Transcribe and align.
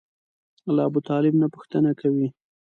له 0.75 0.81
ابوطالب 0.89 1.33
نه 1.41 1.47
پوښتنه 1.53 1.91
کوي. 2.01 2.27